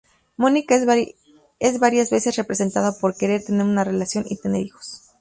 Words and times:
Mónica 0.35 0.73
es 1.59 1.79
varias 1.79 2.09
veces 2.09 2.35
representada 2.35 2.97
por 2.99 3.15
querer 3.15 3.45
tener 3.45 3.67
una 3.67 3.83
relación 3.83 4.25
y 4.27 4.35
tener 4.37 4.65
hijos. 4.65 5.03